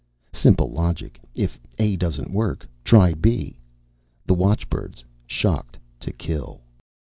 Simple 0.33 0.71
logic. 0.71 1.21
If 1.35 1.59
A 1.77 1.95
doesn't 1.95 2.31
work, 2.33 2.65
try 2.83 3.13
B. 3.13 3.59
The 4.25 4.33
watchbirds 4.33 5.03
shocked 5.27 5.77
to 5.99 6.11
kill. 6.11 6.61